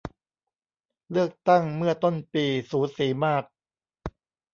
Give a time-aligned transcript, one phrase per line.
[1.11, 3.43] เลือกตั้งเมื่อต้นปีสูสีมาก